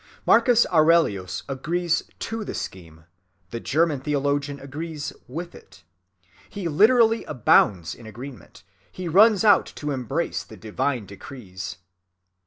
Marcus 0.25 0.65
Aurelius 0.73 1.43
agrees 1.47 2.01
to 2.17 2.43
the 2.43 2.55
scheme—the 2.55 3.59
German 3.59 3.99
theologian 3.99 4.59
agrees 4.59 5.13
with 5.27 5.53
it. 5.53 5.83
He 6.49 6.67
literally 6.67 7.23
abounds 7.25 7.93
in 7.93 8.07
agreement, 8.07 8.63
he 8.91 9.07
runs 9.07 9.43
out 9.45 9.67
to 9.75 9.91
embrace 9.91 10.43
the 10.43 10.57
divine 10.57 11.05
decrees. 11.05 11.77